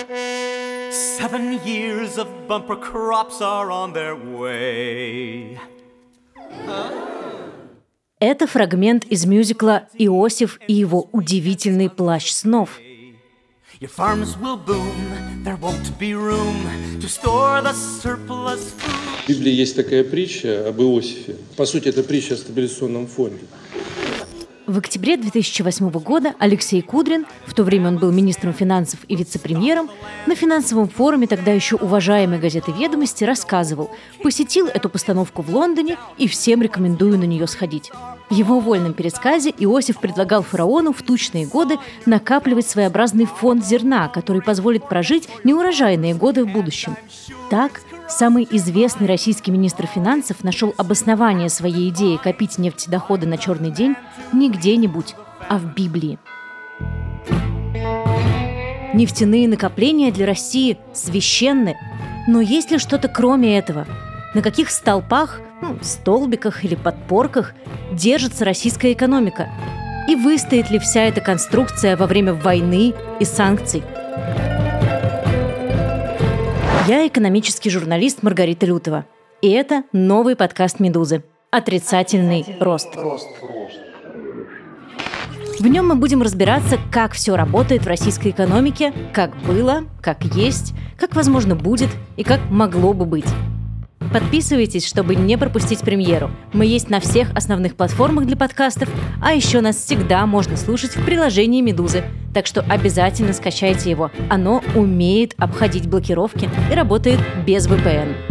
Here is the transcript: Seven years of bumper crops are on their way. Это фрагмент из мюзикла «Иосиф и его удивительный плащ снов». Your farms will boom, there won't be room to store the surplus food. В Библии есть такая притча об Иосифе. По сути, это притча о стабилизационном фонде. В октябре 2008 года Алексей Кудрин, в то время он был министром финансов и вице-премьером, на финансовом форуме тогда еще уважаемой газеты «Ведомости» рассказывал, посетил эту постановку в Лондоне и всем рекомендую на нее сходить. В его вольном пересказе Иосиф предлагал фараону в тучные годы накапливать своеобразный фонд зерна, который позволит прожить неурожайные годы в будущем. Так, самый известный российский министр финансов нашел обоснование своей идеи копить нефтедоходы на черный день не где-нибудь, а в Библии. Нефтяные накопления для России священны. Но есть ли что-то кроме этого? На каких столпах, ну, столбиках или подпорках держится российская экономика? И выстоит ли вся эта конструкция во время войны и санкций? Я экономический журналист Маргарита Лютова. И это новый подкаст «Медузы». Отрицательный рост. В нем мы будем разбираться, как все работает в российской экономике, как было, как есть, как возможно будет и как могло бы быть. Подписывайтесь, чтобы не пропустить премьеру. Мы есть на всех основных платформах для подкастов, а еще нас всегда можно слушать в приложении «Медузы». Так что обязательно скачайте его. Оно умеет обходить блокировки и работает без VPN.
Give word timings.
Seven 0.00 1.60
years 1.62 2.16
of 2.16 2.26
bumper 2.48 2.76
crops 2.76 3.42
are 3.42 3.70
on 3.70 3.92
their 3.92 4.16
way. 4.16 5.58
Это 8.18 8.46
фрагмент 8.46 9.04
из 9.04 9.26
мюзикла 9.26 9.88
«Иосиф 9.98 10.58
и 10.68 10.72
его 10.72 11.10
удивительный 11.12 11.90
плащ 11.90 12.30
снов». 12.30 12.80
Your 13.80 13.90
farms 13.90 14.38
will 14.38 14.56
boom, 14.56 15.44
there 15.44 15.58
won't 15.58 15.98
be 15.98 16.14
room 16.14 16.66
to 17.00 17.08
store 17.08 17.60
the 17.62 17.74
surplus 17.74 18.72
food. 18.78 19.26
В 19.26 19.28
Библии 19.28 19.52
есть 19.52 19.76
такая 19.76 20.04
притча 20.04 20.66
об 20.68 20.80
Иосифе. 20.80 21.36
По 21.56 21.66
сути, 21.66 21.88
это 21.88 22.02
притча 22.02 22.34
о 22.34 22.36
стабилизационном 22.38 23.06
фонде. 23.06 23.44
В 24.70 24.78
октябре 24.78 25.16
2008 25.16 25.90
года 25.90 26.36
Алексей 26.38 26.80
Кудрин, 26.80 27.26
в 27.44 27.54
то 27.54 27.64
время 27.64 27.88
он 27.88 27.98
был 27.98 28.12
министром 28.12 28.52
финансов 28.52 29.00
и 29.08 29.16
вице-премьером, 29.16 29.90
на 30.28 30.36
финансовом 30.36 30.88
форуме 30.88 31.26
тогда 31.26 31.50
еще 31.50 31.74
уважаемой 31.74 32.38
газеты 32.38 32.70
«Ведомости» 32.70 33.24
рассказывал, 33.24 33.90
посетил 34.22 34.68
эту 34.68 34.88
постановку 34.88 35.42
в 35.42 35.52
Лондоне 35.52 35.98
и 36.18 36.28
всем 36.28 36.62
рекомендую 36.62 37.18
на 37.18 37.24
нее 37.24 37.48
сходить. 37.48 37.90
В 38.30 38.32
его 38.32 38.60
вольном 38.60 38.94
пересказе 38.94 39.50
Иосиф 39.58 39.98
предлагал 39.98 40.42
фараону 40.42 40.92
в 40.92 41.02
тучные 41.02 41.46
годы 41.46 41.78
накапливать 42.06 42.68
своеобразный 42.68 43.24
фонд 43.24 43.64
зерна, 43.66 44.06
который 44.08 44.40
позволит 44.40 44.88
прожить 44.88 45.28
неурожайные 45.42 46.14
годы 46.14 46.44
в 46.44 46.52
будущем. 46.52 46.96
Так, 47.50 47.80
самый 48.08 48.46
известный 48.48 49.08
российский 49.08 49.50
министр 49.50 49.86
финансов 49.86 50.44
нашел 50.44 50.72
обоснование 50.76 51.48
своей 51.48 51.88
идеи 51.88 52.20
копить 52.22 52.58
нефтедоходы 52.58 53.26
на 53.26 53.36
черный 53.36 53.72
день 53.72 53.96
не 54.32 54.48
где-нибудь, 54.48 55.16
а 55.48 55.58
в 55.58 55.74
Библии. 55.74 56.20
Нефтяные 58.94 59.48
накопления 59.48 60.12
для 60.12 60.26
России 60.26 60.78
священны. 60.92 61.76
Но 62.28 62.40
есть 62.40 62.70
ли 62.70 62.78
что-то 62.78 63.08
кроме 63.08 63.58
этого? 63.58 63.86
На 64.32 64.42
каких 64.42 64.70
столпах, 64.70 65.40
ну, 65.60 65.76
столбиках 65.82 66.64
или 66.64 66.76
подпорках 66.76 67.52
держится 67.90 68.44
российская 68.44 68.92
экономика? 68.92 69.48
И 70.06 70.14
выстоит 70.14 70.70
ли 70.70 70.78
вся 70.78 71.02
эта 71.02 71.20
конструкция 71.20 71.96
во 71.96 72.06
время 72.06 72.32
войны 72.32 72.94
и 73.18 73.24
санкций? 73.24 73.82
Я 76.86 77.08
экономический 77.08 77.70
журналист 77.70 78.22
Маргарита 78.22 78.66
Лютова. 78.66 79.04
И 79.42 79.50
это 79.50 79.82
новый 79.92 80.36
подкаст 80.36 80.78
«Медузы». 80.78 81.24
Отрицательный 81.50 82.44
рост. 82.60 82.94
В 85.58 85.66
нем 85.66 85.88
мы 85.88 85.96
будем 85.96 86.22
разбираться, 86.22 86.78
как 86.92 87.12
все 87.12 87.34
работает 87.34 87.82
в 87.82 87.88
российской 87.88 88.28
экономике, 88.28 88.92
как 89.12 89.36
было, 89.42 89.84
как 90.00 90.22
есть, 90.22 90.72
как 90.96 91.16
возможно 91.16 91.56
будет 91.56 91.90
и 92.16 92.22
как 92.22 92.40
могло 92.48 92.92
бы 92.92 93.04
быть. 93.04 93.26
Подписывайтесь, 94.12 94.86
чтобы 94.86 95.14
не 95.14 95.38
пропустить 95.38 95.80
премьеру. 95.80 96.30
Мы 96.52 96.66
есть 96.66 96.90
на 96.90 97.00
всех 97.00 97.30
основных 97.34 97.76
платформах 97.76 98.26
для 98.26 98.36
подкастов, 98.36 98.88
а 99.22 99.32
еще 99.32 99.60
нас 99.60 99.76
всегда 99.76 100.26
можно 100.26 100.56
слушать 100.56 100.96
в 100.96 101.04
приложении 101.04 101.60
«Медузы». 101.60 102.04
Так 102.34 102.46
что 102.46 102.62
обязательно 102.68 103.32
скачайте 103.32 103.90
его. 103.90 104.10
Оно 104.28 104.62
умеет 104.74 105.34
обходить 105.38 105.88
блокировки 105.88 106.48
и 106.70 106.74
работает 106.74 107.20
без 107.46 107.68
VPN. 107.68 108.29